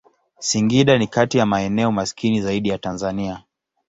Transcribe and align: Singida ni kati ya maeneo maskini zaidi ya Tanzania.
Singida 0.39 0.97
ni 0.97 1.07
kati 1.07 1.37
ya 1.37 1.45
maeneo 1.45 1.91
maskini 1.91 2.41
zaidi 2.41 2.69
ya 2.69 2.77
Tanzania. 2.77 3.43